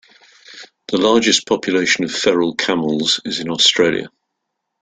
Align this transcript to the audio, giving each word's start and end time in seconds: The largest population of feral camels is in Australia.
The 0.87 0.97
largest 0.97 1.45
population 1.45 2.03
of 2.03 2.11
feral 2.11 2.55
camels 2.55 3.21
is 3.23 3.39
in 3.39 3.51
Australia. 3.51 4.09